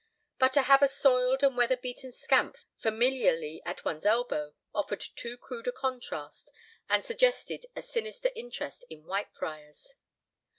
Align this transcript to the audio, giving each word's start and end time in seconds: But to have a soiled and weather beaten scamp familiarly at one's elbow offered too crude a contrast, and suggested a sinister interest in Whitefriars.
But 0.39 0.53
to 0.53 0.63
have 0.63 0.81
a 0.81 0.87
soiled 0.87 1.43
and 1.43 1.55
weather 1.55 1.77
beaten 1.77 2.11
scamp 2.11 2.57
familiarly 2.75 3.61
at 3.67 3.85
one's 3.85 4.03
elbow 4.03 4.55
offered 4.73 4.99
too 5.01 5.37
crude 5.37 5.67
a 5.67 5.71
contrast, 5.71 6.51
and 6.89 7.05
suggested 7.05 7.67
a 7.75 7.83
sinister 7.83 8.31
interest 8.35 8.83
in 8.89 9.03
Whitefriars. 9.03 9.93